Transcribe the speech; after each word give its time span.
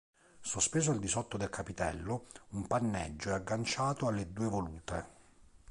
Sospeso 0.41 0.89
al 0.89 0.97
di 0.97 1.07
sotto 1.07 1.37
del 1.37 1.51
capitello, 1.51 2.25
un 2.53 2.65
panneggio 2.65 3.29
è 3.29 3.33
agganciato 3.33 4.07
alle 4.07 4.33
due 4.33 4.47
volute. 4.47 5.07